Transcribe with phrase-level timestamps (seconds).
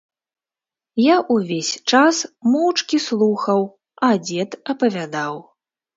[1.01, 2.21] Я ўвесь час
[2.53, 3.61] моўчкі слухаў,
[4.09, 5.35] а дзед апавядаў.